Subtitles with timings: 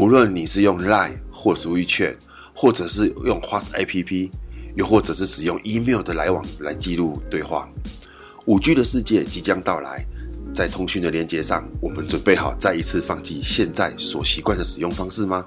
[0.00, 2.16] 无论你是用 Line 或 s w i t c h
[2.54, 4.30] 或者是用 WhatsApp APP，
[4.74, 7.68] 又或者是使用 email 的来往来记录对话
[8.46, 10.02] ，5G 的世界即将到来。
[10.54, 15.44] 在通讯的连接上，我们准备好再一次放弃现在所习惯的使用方式吗？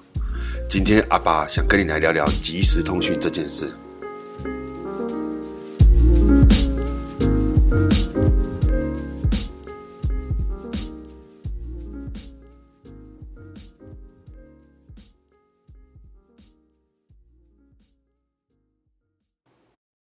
[0.70, 3.71] 今天阿爸想跟你来聊聊即时通讯这件事。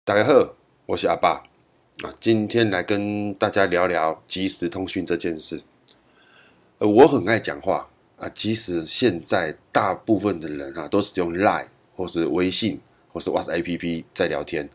[0.04, 1.44] 大家好，我是阿爸。
[2.02, 5.62] 啊，今天来跟大家聊聊即时通讯这件事。
[6.78, 12.80] 呃，我很爱讲话啊，即使现在大部分的人啊都使用 Line 或是微信
[13.12, 14.68] 或是 WhatsApp APP 在聊天。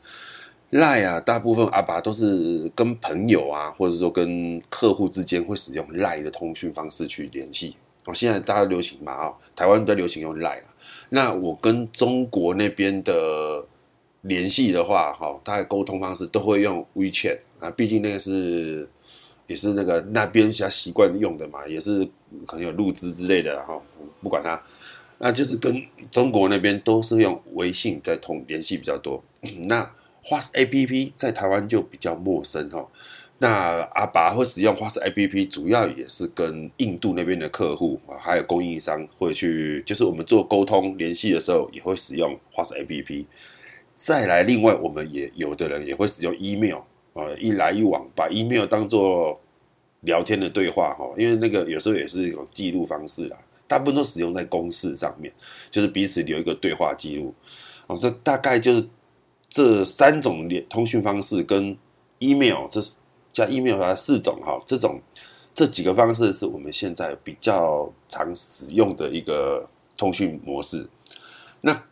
[0.71, 7.75] Line 啊，大部分阿爸都是跟朋友啊，或者说跟客户之间会使用 Line 的通讯方式去联系。
[8.05, 10.73] 哦，现在大家流行嘛，哦，台湾都流行用 Line 啊。
[11.09, 13.67] 那我跟中国那边的。
[14.21, 18.87] 联系的话，哈，大概沟通方式都会用 WeChat 啊，毕竟那个是
[19.45, 22.03] 也是那个那边比较习惯用的嘛，也是
[22.45, 23.79] 可能有入资之类的哈，
[24.21, 24.61] 不管它，
[25.19, 29.23] 那就是跟中国那边都是用微信在通联系比较多。
[29.67, 29.89] 那
[30.25, 32.85] WhatsApp 在台湾就比较陌生哈，
[33.37, 43.25] 那阿爸会使用 WhatsApp 主要也是跟印度那边的客户啊，还有供应商会去，就是我们做沟通联系的时候，也会使用 Whats APP。
[43.97, 46.77] 再来，另外我们也有的人也会使用 email
[47.13, 49.41] 啊，一来一往，把 email 当做
[50.01, 53.37] 聊天的对话哈，因为那个有时候也是一种记录方式啦。
[53.67, 55.33] 大部分都使用在公事上面，
[55.71, 57.33] 就是彼此留一个对话记录。
[57.87, 58.87] 哦，这大概就是
[59.49, 61.75] 这三种联通讯方式跟
[62.19, 62.79] email，这
[63.33, 65.01] 加 email 它四种哈，这种
[65.55, 69.67] 这几个方式是我们现在比较常使用的一个
[69.97, 70.87] 通讯模式。
[71.61, 71.83] 那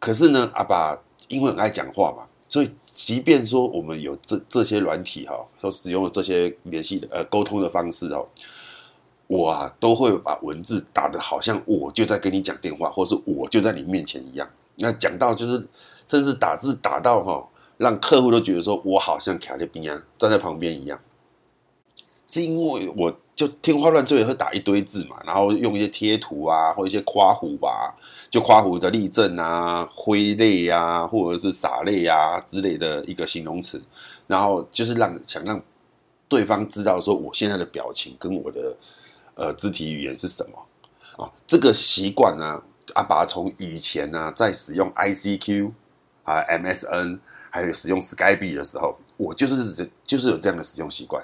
[0.00, 0.98] 可是呢，阿爸。
[1.34, 8.26] 因为很爱讲话嘛，所以即便说我们有这这些软体哈，都使用了这些联系的呃沟通的方式哦，
[9.26, 14.48] 我啊都会把文字打得好像我就在跟你讲电话，或是我就在你面前一样。
[14.76, 15.66] 那讲到就是，
[16.06, 20.98] 甚至打字打到哈，让客户都觉得说我好像卡在边啊，站在旁边一样，
[22.26, 23.14] 是因为我。
[23.36, 27.90] 就天花乱坠会打一堆字嘛，然后用一些贴图啊，或一些夸胡啊，
[28.30, 33.82] 就夸胡的立正啊、挥泪啊，或者是洒泪啊之类的一个形容词，
[34.28, 35.60] 然后就是让想让
[36.28, 38.76] 对方知道说我现在的表情跟我的
[39.34, 41.28] 呃肢体语言是什么啊。
[41.44, 42.62] 这个习惯呢，
[42.94, 45.72] 阿拔从以前呢、在使用 ICQ
[46.22, 47.18] 啊、MSN，
[47.50, 51.20] 还有使用 Skype 的时候，我就是就是有这样的使用习惯。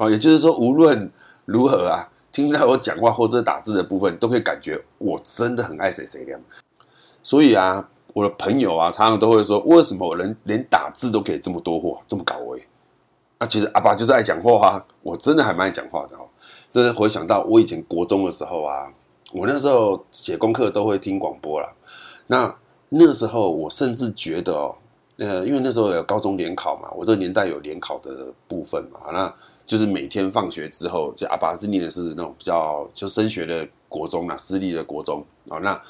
[0.00, 1.12] 啊，也就是说，无论
[1.44, 6.40] 如何啊，听到我讲话或者打字的部分，都会感觉我真的很爱谁谁亮。
[7.22, 12.66] 所以啊，我的朋友啊，常常都会说，为什么我连连打字都可以这么多话，这么搞味？
[13.36, 16.24] 啊，其实阿爸就是爱讲话啊，我真的还蛮爱讲话的哦。
[16.72, 18.90] 真的回想到我以前国中的时候啊，
[19.34, 21.70] 我那时候写功课都会听广播啦。
[22.28, 22.56] 那
[22.88, 24.74] 那时候我甚至觉得哦，
[25.18, 29.34] 呃，因为那时候有高中联考嘛，我这个年代有联考的部分嘛，那。
[29.70, 35.60] 就是每天放学之后，就阿拔是念的是那种比较就升学的国中啦，私立的国中哦。
[35.60, 35.80] 那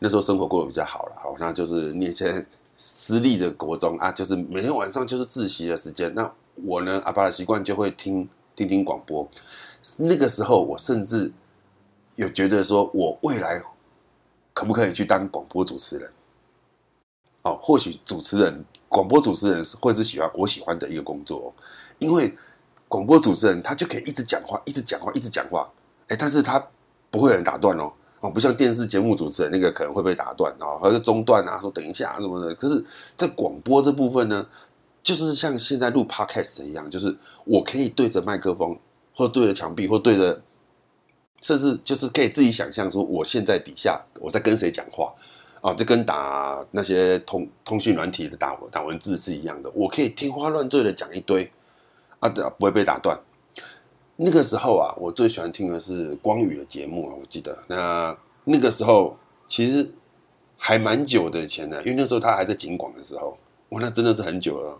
[0.00, 2.44] 那时候生活过得比较好了，好，那就是念些
[2.74, 4.10] 私立的国中啊。
[4.10, 6.28] 就是每天晚上就是自习的时间，那
[6.64, 9.24] 我呢，阿拔的习惯就会听听听广播。
[9.98, 11.30] 那个时候，我甚至
[12.16, 13.62] 有觉得说，我未来
[14.52, 16.10] 可不可以去当广播主持人？
[17.42, 21.54] 哦，或许主持人、广播主持人是会是喜欢我喜欢的一个工作，
[22.00, 22.36] 因为。
[22.88, 25.70] 广播主持人他就可以一直讲话，一直讲话，一直讲话，
[26.08, 26.58] 哎，但是他
[27.10, 32.54] 不会有人打断哦，哦，不像电视节目主持人那个可能会被打断哦，或者中断啊，说等一下什么的。
[32.54, 32.82] 可是，
[33.14, 34.46] 在广播这部分呢，
[35.02, 38.78] 就是像现在录 podcast 一样，就是我可以对着麦克风，
[39.14, 40.40] 或对着墙壁，或对着，
[41.42, 45.12] 甚至就是可以自己想象说，我现在底下我在跟谁讲话
[45.60, 51.52] 啊，就跟打那些通通讯软体的打打文字是一样的，我可以天花乱坠的讲一堆。
[52.20, 53.18] 啊，对，不会被打断。
[54.16, 59.16] 那个时候啊，我最喜欢听的是光宇的节目啊，我记得那那个时候
[59.46, 59.88] 其实
[60.56, 63.38] 还蛮久的以前呢，因为那时候他还在警广的时候，
[63.68, 64.76] 哇，那真的是很久了。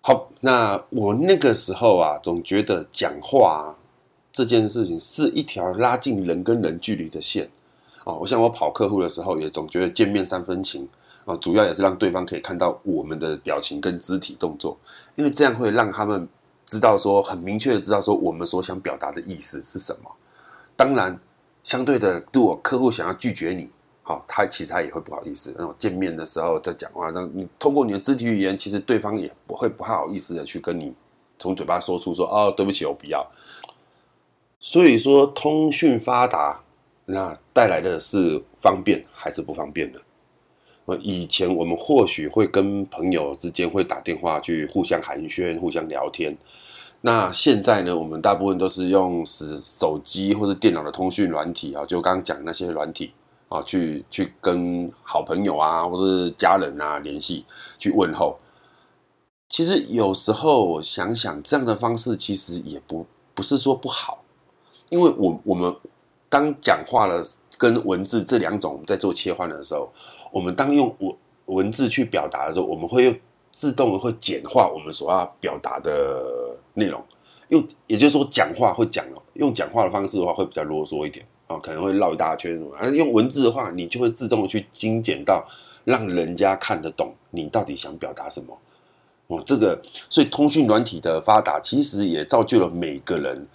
[0.00, 3.76] 好，那我那个时候啊，总觉得讲话
[4.32, 7.48] 这件事情是一条拉近人跟人距离的线
[8.04, 8.18] 哦。
[8.20, 10.88] 我像我跑客户的时候，也总觉得见面三分情。
[11.24, 14.78] 啊，主要也是让对方可以看到我们的表情跟肢体动作，
[15.14, 16.28] 因为这样会让他们
[16.66, 20.10] 知道说很明确的知道说我们所想表达的意思是什么。
[20.76, 21.18] 当然，
[21.62, 23.68] 相对的，如果客户想要拒绝你，
[24.02, 25.54] 好，他其实他也会不好意思。
[25.56, 30.92] 那种见面的时候在讲话，让你通过你的肢体语言，其实对方也不会不好意思的去跟你
[31.38, 33.24] 从嘴巴说出说哦，对不起，我不要。
[34.58, 36.60] 所以说，通讯发达，
[37.04, 40.00] 那带来的是方便还是不方便呢？
[41.00, 46.36] 以前我们或许会跟朋友之间会打电话去互相寒暄、互相聊天。
[47.00, 53.12] 那现在呢，我们大部分都是用使手机或是电脑的通讯软体啊，就刚刚讲那些软体
[53.48, 57.44] 啊，去去跟好朋友啊，或是家人啊联系，
[57.78, 58.38] 去问候。
[59.48, 64.22] 其实有时候想想，这样的方式其实也不不是说不好，
[64.88, 65.74] 因为我我们
[66.28, 67.22] 当讲话了
[67.62, 69.88] 跟文字这两种在做切换的时候，
[70.32, 71.14] 我们当用文
[71.46, 73.20] 文字去表达的时候，我们会
[73.52, 75.90] 自动会简化我们所要表达的。
[76.74, 77.04] 内容
[77.48, 82.70] 用，也就是说讲话会讲哦，用讲话的方式的话会比较啰嗦一点啊，可能会绕一大圈什么。
[82.78, 85.46] 而用文字的话，你就会自动的去精简到
[85.84, 88.58] 让人家看得懂你到底想表达什么
[89.26, 89.42] 哦。
[89.44, 93.46] 这个，所以通讯软体的发达，其实也造就了每个人，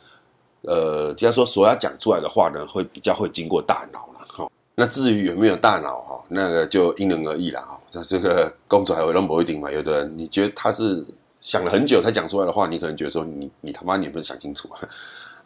[0.67, 4.51] 呃，只要说所要讲出来的话呢，会比较会经过大脑了哈。
[4.75, 7.81] 那至于有没有大脑哈，那个就因人而异了哈。
[7.93, 9.71] 那这个工作还会那么不一定嘛？
[9.71, 11.05] 有的人你觉得他是。
[11.39, 14.81] 想了很久才讲出来的话，你可能觉得说你你他妈你不是想清楚啊？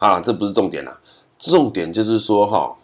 [0.16, 1.00] 啊，这不是重点啦，
[1.38, 2.74] 重点就是说哈，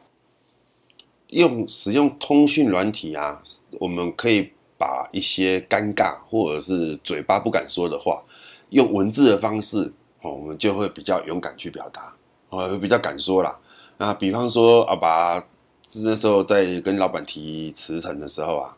[1.28, 3.42] 用使用通讯软体啊，
[3.80, 8.22] 我们可以把一些尴尬或者是嘴巴不敢说的话，
[8.68, 12.14] 用文字的方式，哦，我们就会比较勇敢去表达，
[12.48, 13.58] 哦，比较敢说啦。
[13.96, 15.44] 那比方说阿拔
[15.96, 18.76] 那时候在跟老板提辞呈的时候啊，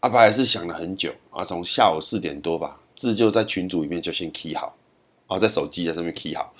[0.00, 2.80] 阿拔还是想了很久啊，从下午四点多吧。
[2.96, 4.74] 字就在群组里面就先 key 好，
[5.28, 6.52] 啊，在手机在上面 key 好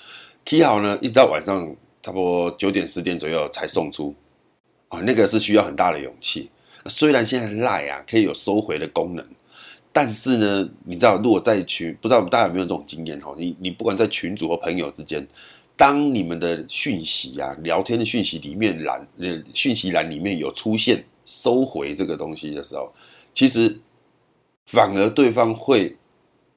[0.45, 4.15] ，key 好呢，一直到晚上差不多九点十点左右才送出，
[4.87, 6.49] 啊，那个是需要很大的勇气。
[6.85, 9.25] 虽然现在赖啊可以有收回的功能，
[9.91, 13.33] 但是呢，你知道如果在群，不知道大家有没有这种经验哈？
[13.37, 15.27] 你你不管在群组和朋友之间，
[15.79, 22.93] 当你们的讯息啊、聊天的讯息里面栏呃讯息栏里面有出现收回这个东西的时候，
[23.33, 23.79] 其实
[24.65, 25.95] 反而对方会。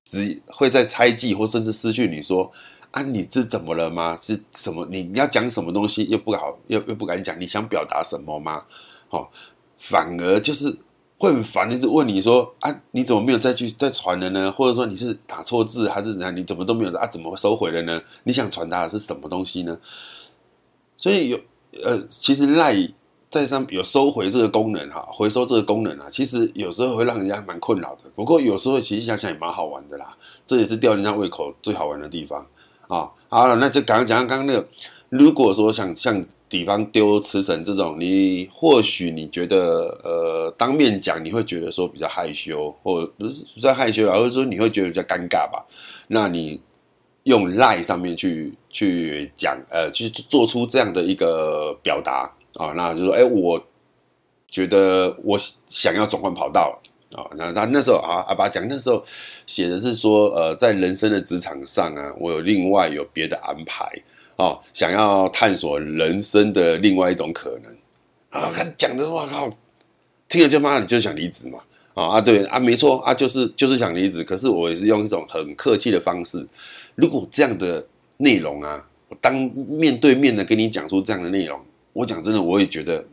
[0.05, 2.51] 只会在猜忌或甚至失去你说
[2.91, 4.17] 啊，你这怎么了吗？
[4.17, 4.85] 是什么？
[4.91, 7.41] 你你要讲什么东西又不好又又不敢讲？
[7.41, 8.65] 你想表达什么吗？
[9.11, 9.29] 哦，
[9.79, 10.77] 反而就是
[11.23, 14.51] 会很烦，一直问你说啊，你怎么没有再去再传了呢？
[14.51, 16.37] 或者说你是打错字还是怎样？
[16.37, 17.07] 你怎么都没有啊？
[17.07, 18.03] 怎么收回了呢？
[18.25, 19.79] 你想传达的是什么东西呢？
[20.97, 21.39] 所以有
[21.85, 22.93] 呃，其实赖。
[23.33, 28.03] 在上有收回这个功能哈，回收这个功能啊，其实有时候会让人家蛮困扰的。
[28.15, 30.15] 不过有时候其实想想也蛮好玩的啦，
[30.45, 32.47] 这也是吊人家胃口最好玩的地方
[32.89, 33.11] 啊。
[33.31, 34.69] 好了，那就刚刚讲刚刚那个，
[35.09, 36.23] 如果说像像
[36.53, 45.65] 比方丢辞呈这种，你或许你觉得呃当面讲你会觉得说比较害羞，或不是不是害羞啊，或者说你会觉得比较尴尬吧？
[46.09, 46.61] 那你
[47.25, 52.31] 用 lie 上面去去讲呃去做出这样的一个表达。
[52.57, 53.59] 啊、那就是说，哎，我
[54.47, 56.79] 觉得我想要转换跑道
[57.13, 57.31] 啊、哦。
[57.35, 59.03] 那那时候啊，阿爸讲那时候
[59.47, 63.91] 写的是说，呃，在人生的职场上啊，我有另外有别的安排
[64.37, 67.73] 哦，想要探索人生的另外一种可能
[68.31, 68.51] 啊。
[68.55, 69.51] 他讲的，我靠，
[70.29, 71.59] 听了就妈，你就想离职嘛？
[71.95, 74.25] 啊、哦、啊，对啊，没错啊，就是就是想离职。
[74.25, 76.47] 可是我也是用一种很客气的方式。
[76.95, 77.87] 如果这样的
[78.17, 81.61] 内容啊，我当面对面的跟你讲出这样的内容。
[81.93, 83.05] 我讲真的，我也觉得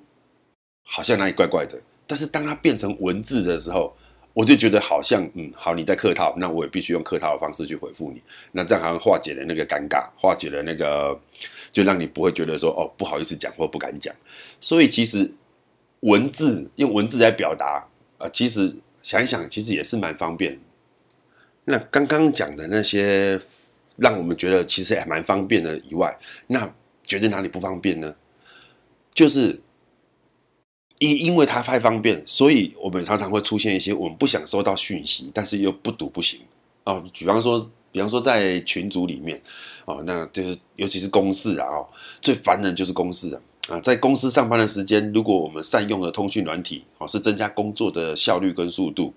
[0.83, 1.77] 好像哪里怪怪的。
[2.07, 3.93] 但是当它变成文字的时候，
[4.33, 8.21] 我就觉得好像，嗯，好，你在客套，那我也必须用客套的方式去回复你。
[8.53, 11.19] 那这样好像化解了那个尴尬，化解了那个，
[11.73, 14.15] 就让你不会觉得说，哦，不好意思讲或不敢讲。
[14.61, 15.33] 所以其实
[16.01, 20.59] 文字用文字来表达，啊、呃，其实想一想，其实也是蛮方便。
[21.65, 23.39] 那刚刚讲的那些，
[23.97, 26.17] 让我们觉得其实还蛮方便的以外，
[26.47, 28.15] 那觉得哪里不方便呢？
[29.13, 29.59] 就是
[30.99, 36.41] 因因为它太方便，所以我们常常会出现一些我们不想收到讯息，但是又不读不行
[36.83, 37.03] 哦。
[37.13, 39.41] 比方说，比方说在群组里面
[39.85, 41.87] 哦，那就是尤其是公事啊，哦，
[42.21, 49.13] 最烦人就是公事啊啊，在公司上班的时间，如果我们善用了通讯软体哦，是增加工作的效率跟速度。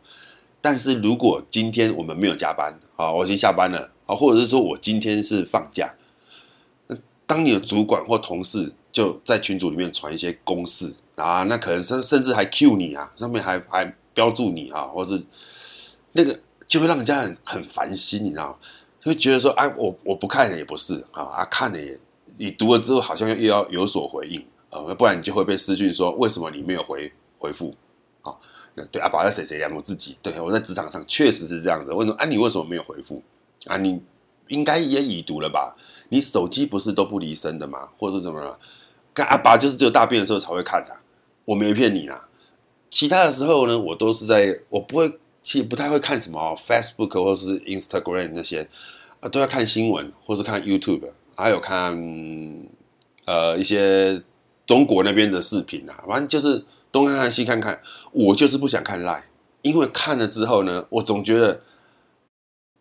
[0.60, 5.92] 但是如果今天我们没有加班啊，我已经下班了啊，或者是说我今天是放假，
[7.26, 8.72] 当你的主管或同事。
[8.92, 15.22] 就在群组里面传一些公式啊，那可能甚甚至还 Q 你啊，上面还还标注你啊，或是
[16.12, 18.56] 那个就会让人家很很烦心，你知道吗？
[19.00, 21.98] 就会觉得说，哎，我我不看也不是啊，啊看了也，
[22.38, 27.74] 你读了之后好像又要有所回应呃，不然你就会被私讯说为什么你没有回回复
[28.22, 28.34] 啊？
[28.90, 30.16] 对阿爸，在谁谁养我自己？
[30.22, 31.92] 对，我在职场上确实是这样子。
[31.92, 32.16] 为什么？
[32.16, 33.22] 啊，你为什么没有回复
[33.66, 33.76] 啊？
[33.76, 34.00] 你
[34.48, 35.76] 应该也已读了吧？
[36.08, 37.88] 你手机不是都不离身的吗？
[37.98, 38.58] 或者是怎么了？
[39.12, 40.96] 看阿爸就是只有大便的时候才会看的，
[41.44, 42.28] 我没骗你啦。
[42.90, 45.08] 其他的时候呢，我都是在，我不会，
[45.40, 48.68] 其实不太会看什么 Facebook 或是 Instagram 那些，
[49.20, 51.96] 啊，都要看新闻或是看 YouTube，还有看
[53.24, 54.22] 呃一些
[54.66, 57.80] 中国那边的视频啊，反正就是东看看西看看。
[58.12, 59.24] 我就是不想看 Line，
[59.62, 61.62] 因为看了之后呢，我总觉得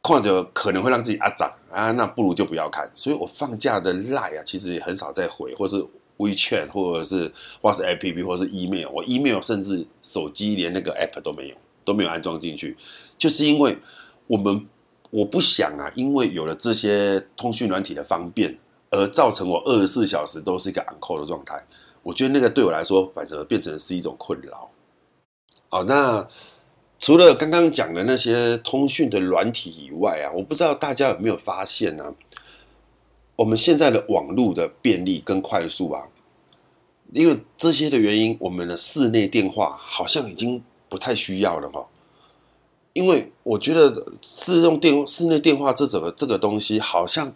[0.04, 2.92] 看着可能会让自己阿长啊，那不如就不要看。
[2.94, 5.88] 所以我放假的 Lie 啊，其实也很少再回，或是。
[6.22, 12.78] WeChat 或者是或是 APP 或者是 Email，我 Email 甚至手机连那个 App 都没有，都没有安装进去，
[13.18, 13.78] 就是因为
[14.28, 14.68] 我们
[15.10, 18.58] 我不想啊，因为有了这些通讯软体的方便，
[18.90, 21.66] 而造成我二十四小时都是一个 on call 的状态。
[22.04, 24.70] 我觉得那个对我来说，反正变成是一种困扰。
[25.70, 26.28] 好，那
[26.98, 32.14] 除了刚刚讲的那些通讯的软体以外啊，我不知道大家有没有发现呢、啊？
[33.38, 36.10] 我们现在的网络的便利跟快速啊，
[37.12, 41.88] 因为这些的原因，我们的室内电话好像已经不太需要了哈。
[42.94, 47.34] 因为我觉得是用电室内电话这种这个东西，好像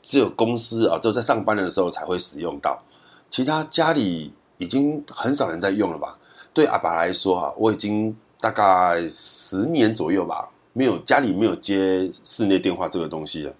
[0.00, 2.84] 只有公司啊，就在上班的时候才会使用到，
[3.28, 6.18] 其他家里已经很少人在用了吧？
[6.52, 13.56] 对阿爸来说啊，我已经大概十年左右吧，没有家里没有接室内电话这个东西了。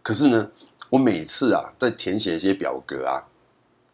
[0.00, 0.50] 可是呢。
[0.94, 3.26] 我每次啊，在填写一些表格啊，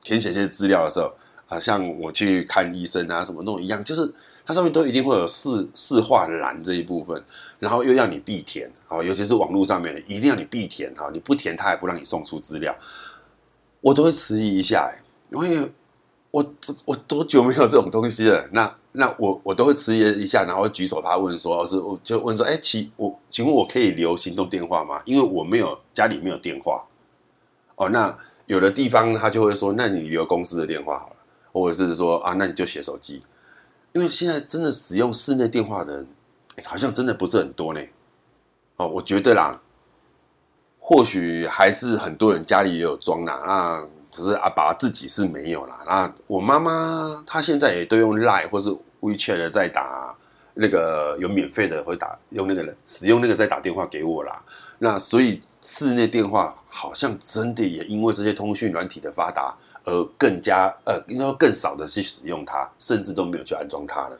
[0.02, 1.10] 填写一些资料的时候
[1.48, 4.12] 啊，像我去看医生啊，什么都一样，就是
[4.44, 7.24] 它上面都一定会有市市话栏这一部分，
[7.58, 12.76] 然后又要你必填啊，尤其是网络上面一定要你必填哈，你不填他也不让你送出资料，
[13.80, 14.92] 我都会迟疑一下，
[15.30, 15.72] 因为
[16.30, 16.54] 我
[16.84, 18.46] 我多久没有这种东西了？
[18.52, 25.00] 那那我我都会迟疑一下，然后举手他问说，是我就问说，哎，请我请问我可以留行动电话吗？
[25.06, 26.84] 因为我没有家里没有电话。
[27.80, 31.16] 哦，那有的地方他就会说，那你留公司的电话好了，
[31.50, 33.24] 或者是说啊，那你就写手机，
[33.92, 36.06] 因为现在真的使用室内电话的人，
[36.66, 37.80] 好像真的不是很多呢。
[38.76, 39.58] 哦，我觉得啦，
[40.78, 45.82] 或许还是很多人家里也有装啦，那只是阿爸自己是没有啦。
[45.86, 48.68] 那我妈妈她现在也都用 Line 或是
[49.00, 50.14] WeChat 在打
[50.52, 54.42] 那个有免费的会打用那个人使用那个在打电话给我啦。
[54.82, 64.18] 那所以室内电话好像真的也因为这些通讯软体的发达而更加呃，应该说更少的去使用它，甚至都没有去安装它了。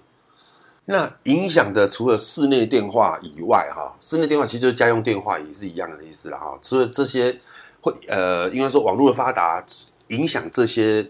[0.85, 6.59] 那影响的除了室内电话以外，哈，室内电话其实就是家用电话也是一样的意思了哈。
[6.61, 7.41] 除了这些
[7.81, 9.65] 会呃，应该说网络的发达
[10.09, 11.09] 影响这些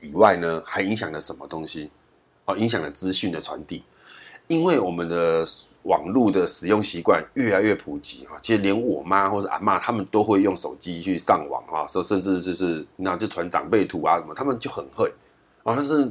[0.00, 1.90] 以外呢，还影响了什么东西？
[2.46, 3.84] 哦，影响了资讯的传递，
[4.46, 5.46] 因为我们的。
[5.86, 15.08] 网络的使用习惯越来越普及哈，其实连我妈或者阿嬷他们都会用手机去上网哈，说甚至就是那就传长辈图啊什么，他们就很会
[15.62, 15.74] 啊。
[15.76, 16.10] 但是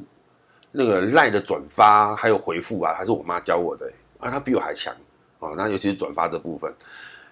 [0.72, 3.86] 那个赖的转发还有回复啊，还是我妈教我的
[4.18, 4.96] 啊，她比我还强
[5.40, 5.52] 啊。
[5.58, 6.74] 那尤其是转发这部分，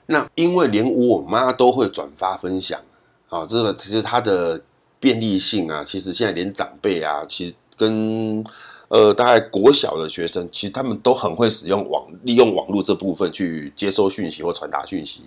[0.06, 2.78] 那因为连我妈都会转发分享
[3.30, 4.62] 啊，这个其实它的
[5.00, 8.44] 便利性啊，其实现在连长辈啊，其实跟。
[8.94, 15.24] 呃，大概国小的学生，其实他们都很会使用网，利用网络这部分去接收讯息或传达讯息，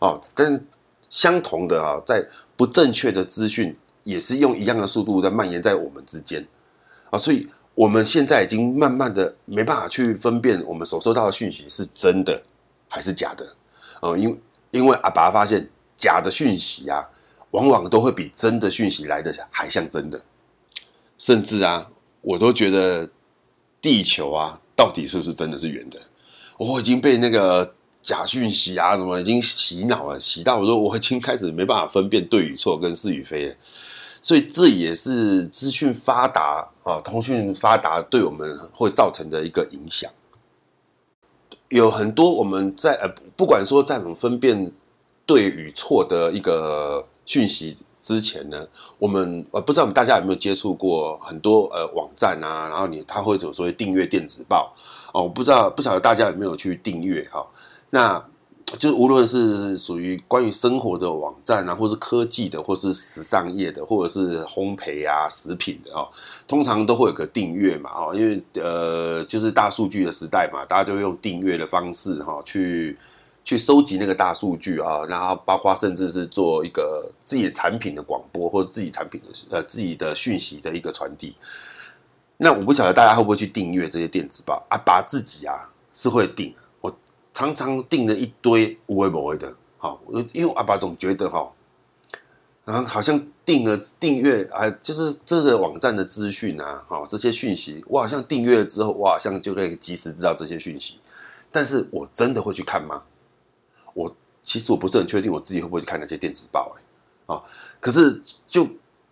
[0.00, 0.64] 哦，但
[1.10, 2.24] 相同的啊，在
[2.56, 6.46] 不正确的资讯也是用一样的速度在蔓延在我们之间，
[7.10, 12.40] 啊，所以我们现在已经慢慢的没办法去分辨我们所收到的讯息是真的
[12.88, 13.44] 还是假的，
[14.00, 14.38] 哦，因为
[14.70, 17.04] 因为阿爸发现假的讯息啊，
[17.50, 20.22] 往往都会比真的讯息来的还像真的，
[21.18, 21.90] 甚至啊。
[22.20, 23.08] 我都觉得
[23.80, 25.98] 地球啊，到底是不是真的是圆的？
[26.58, 33.54] 我已经被那个假讯息啊什么已经洗脑了，洗到我说我已经开始没办法分辨对与错跟是与非了。
[34.20, 40.10] 所以这也是资讯发达啊，通讯发达对我们会造成的一个影响。
[41.68, 44.72] 有很多我们在呃，不管说在我们分辨
[45.24, 47.76] 对与错的一个讯息。
[48.08, 48.66] 之前呢，
[48.98, 54.74] 我们呃不知道我们大家有没有接触过很多呃网站啊，然后你他会有所谓订阅电子报
[55.12, 57.46] 哦，我不知道不晓得大家有没有去订阅哈？
[57.90, 58.24] 那
[58.78, 66.08] 就是无论是属于关于生活的网站啊，或是科技的，或是时尚业的，或者是烘焙啊、食品的哦，
[66.46, 72.96] 通常都会有个订阅嘛哦，因为呃就是大数据的时代嘛，大家就会用订阅的方式哈去。
[73.48, 81.34] 去收集那个大数据啊，然后包括甚至是做一个自己的产品的广播，或者自己产品的呃自己的讯息的一个传递。
[82.36, 84.62] 那我不晓得大家会不会去订阅这些电子报？
[84.68, 86.94] 阿拔自己啊是会订，我
[87.32, 89.98] 常常订了一堆无为不为的，好，
[90.34, 91.50] 因为阿爸总觉得哈，
[92.66, 101.00] 然后好像订了订阅啊，就是这个网站的资讯啊，好这些讯息，我好像订阅了之后，我好像就可以及时知道这些讯息。
[101.50, 103.04] 但是我真的会去看吗？
[104.48, 107.42] 其实我不是很确定我自己会不会去看那些电子报，哎，啊，
[107.80, 108.66] 可是就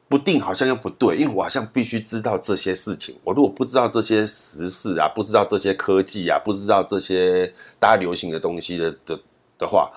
[0.08, 3.14] 不定，好像又不对，因为我好像必须知道这些事情。
[3.22, 9.20] 我如果不知道这些时事啊，不知道这些科技啊，不知道这些大家流行的东西的的
[9.58, 9.92] 的话，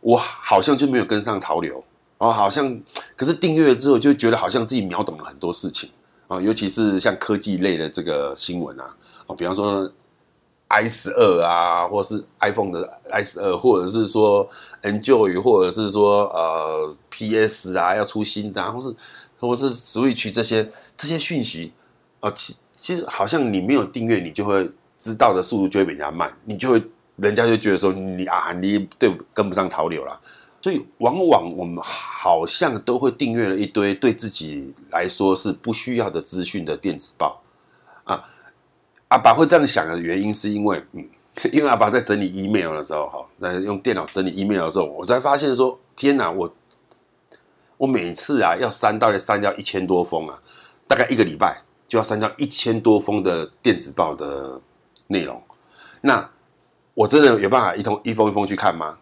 [0.00, 1.84] 我好像就没有跟上潮流
[2.18, 2.82] 哦，好像
[3.14, 5.88] 可是订阅了之后就觉得好像自己秒懂了很多事情
[6.26, 8.96] 啊，尤其是像科技类的这个新闻啊，
[9.28, 9.88] 啊，比方说。
[10.72, 14.48] I 十二啊，或是 iPhone 的 i 十二，或者是说
[14.82, 18.94] Enjoy，或者是说呃 PS 啊要出新的，或是
[19.40, 21.72] 或是 Switch 这些这些讯息
[22.20, 26.80] 啊，其其实好像你没有订阅，你就会知道的速度就会比人家慢，你就会
[27.16, 30.20] 人家就觉得说你啊你对跟不上潮流了，
[30.62, 37.42] 所以往往我们好像都会订阅了一堆对自己来说是不需要的资讯的电子报
[38.04, 38.22] 啊。
[39.10, 41.04] 阿爸会这样想的原因，是因为，嗯，
[41.52, 46.54] 因为阿爸在整理 email 的时候，哈，在用电脑整理 email 的时候，我才发现说，天哪，我
[47.76, 50.40] 我每次啊要删，到底删掉一千多封啊，
[50.86, 54.60] 大概一个礼拜就要删掉一千多封的电子报的
[55.08, 55.42] 内容。
[56.02, 56.30] 那
[56.94, 58.98] 我真的有办法一通一封一封去看吗？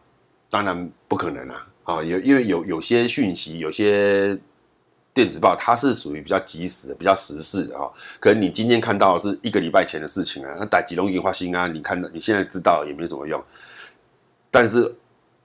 [0.51, 1.67] 当然不可能啊！
[1.85, 4.39] 啊，有因为有有些讯息，有些。
[5.19, 13.43] 电子报它是属于比较及时的、比较时事的哈，可能你今天看到是一个礼拜前的事情啊，那逮几龙银花心啊，你看到你现在知道也没什么用。
[14.49, 14.95] 但是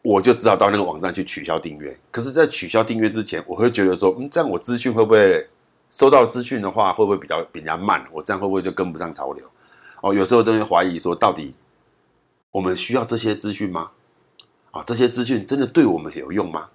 [0.03, 1.98] 我就只好到那个网站去取消订阅。
[2.12, 5.50] 可是，在取消订阅之前，我会觉得说，嗯，这样我资讯会不会
[5.89, 8.06] 收到资讯的话，会不会比较比较慢？
[8.12, 9.43] 我这样会不会就跟不上潮流？
[10.04, 11.56] 哦，有时候真的怀疑说，到底
[12.52, 13.89] 我们需要这些资讯吗？
[14.69, 16.69] 啊，这些资讯真的对我们有用吗？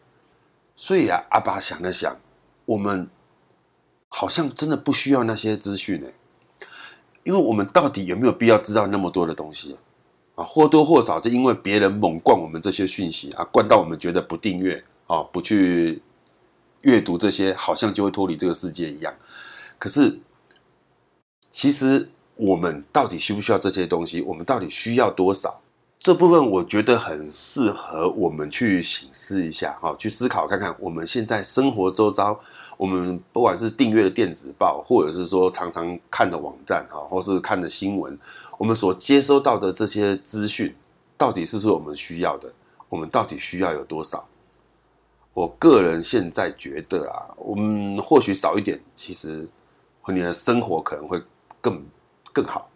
[0.74, 2.16] 所以啊，阿爸想了想。
[2.68, 3.08] 我们
[4.08, 6.08] 好像真的不需要那些资讯呢，
[7.24, 9.78] 因为我们到底有没有必要知道那么多的东西
[10.34, 10.44] 啊？
[10.44, 16.02] 或多或少是因为别人猛灌我们这些讯息啊，灌到我们觉得不订阅啊，不去
[16.82, 19.14] 阅读这些，好像就会脱离这个世界一样。
[19.78, 20.20] 可是，
[21.50, 24.20] 其实我们到底需不需要这些东西？
[24.20, 25.62] 我们到底需要多少？
[26.08, 32.40] 这部分我觉得很适合我们去醒思一下，哈，去思考看看我们现在生活周遭，
[32.78, 38.18] 我们不管是订阅的电子报，或者是说常常看的网站，哈，或是看的新闻，
[38.56, 40.74] 我们所接收到的这些资讯，
[41.18, 42.54] 到底是不是我们需要的？
[42.88, 44.26] 我们到底需要有多少？
[45.34, 49.46] 我个人现在觉得啊，我们或许少一点，其实
[50.06, 51.20] 你的生活可能会
[51.60, 51.84] 更
[52.32, 52.70] 更好。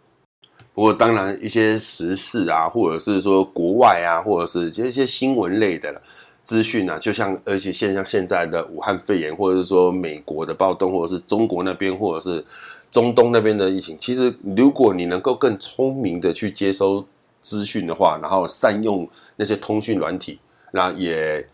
[0.73, 6.01] 不过，当然，一些时事啊，或者是说国外啊，或者是这些新闻类的
[6.43, 12.43] 资讯啊，就像而且现像现在的武汉肺炎，或者是说美国的暴动，或者是中国那边，或者是
[12.89, 17.05] 中东那边的疫情，其实如果你能够更聪明的去接收
[17.39, 20.39] 资讯的话，然后善用那些通讯软体，
[20.71, 21.47] 那也。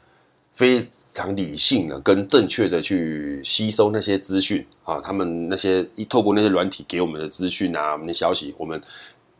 [0.59, 8.81] 非常理性的跟正确的去吸收那些资讯啊，他们那些一透过那些软体给我们的资讯啊，我们的消息，我们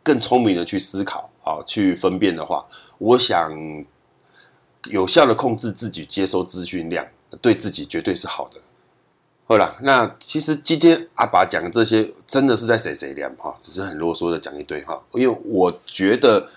[0.01, 2.65] 更聪明的去思考啊，去分辨的话，
[2.99, 3.51] 我想
[4.86, 7.05] 有效的控制自己接收资讯量，
[7.41, 8.62] 对自己绝对是好的。
[9.43, 16.47] 好了，那其实今天阿爸讲的这些真的是在谁谁凉哈，只是很啰嗦的讲一堆哈，因为我觉得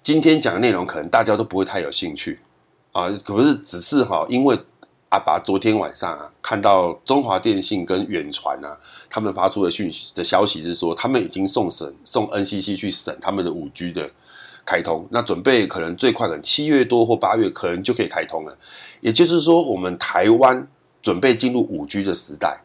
[0.00, 2.38] 今天讲的内容可能大家都不会太有兴趣。
[2.92, 4.58] 啊，可不是，只是哈，因为
[5.08, 8.78] 阿爸昨天晚上啊，看到中华电信跟远传啊，
[9.08, 14.10] 他们发出的讯息的消息是说，他们已经送审送 NCC 去审他们的五 G 的
[14.66, 18.56] 开通，那准备可能最快可能七月多或八月可能就可以开通了，
[19.00, 20.68] 也就是说，我们台湾
[21.00, 22.62] 准备进入五 G 的时代，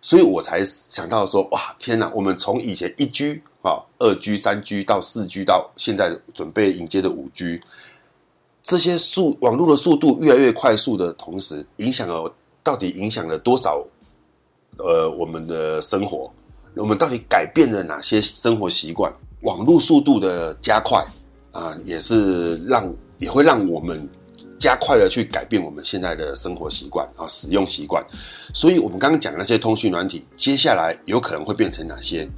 [0.00, 7.60] 所以我才想到说，哇，天哪，我们从以前一 G 啊、二 G、三 G 到四 G 到现在准备迎接的五 G。
[8.66, 12.28] 这些速网络的速度越来越快速的同时，影响了
[12.64, 13.80] 到底影响了多少？
[14.78, 16.28] 呃，我们的生活，
[16.74, 19.10] 我们到底改变了哪些生活习惯？
[19.42, 21.06] 网络速度的加快
[21.52, 24.06] 啊、也是让也会让我们
[24.58, 28.04] 加快的去改变我们现在的生活习惯啊，使用习惯。
[28.52, 32.28] 所以，我们刚刚讲那些通讯软体，接下来有可能会变成哪些？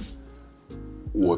[1.11, 1.37] 我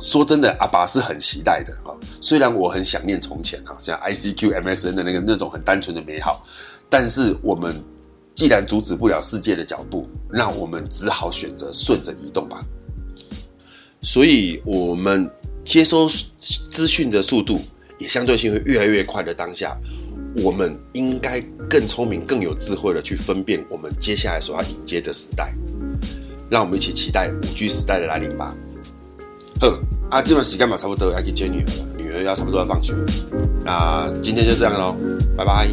[0.00, 1.94] 说真的，阿爸是很期待的啊。
[2.20, 6.44] 虽然我很想念从前啊，像 ICQ、MSN 的那个那种很单纯的美好，
[6.88, 7.74] 但是我们
[8.34, 12.60] 既然阻止不了世界的脚步，那我们只好选择顺着移动吧。
[14.00, 15.28] 所以，我们
[15.64, 16.08] 接收
[16.70, 17.60] 资讯的速度
[17.98, 19.76] 也相对性会越来越快的当下，
[20.36, 25.52] 我们应该更聪明、更有智慧的去分辨我们接下来所要迎接的时代。
[26.48, 28.54] 让我们一起期待五 G 时代的来临吧。
[29.60, 32.94] 呵，啊，这段时间嘛，差不多要去接女儿了，女儿要差不多要放学。
[33.64, 34.96] 那今天就这样喽，
[35.36, 35.68] 拜拜。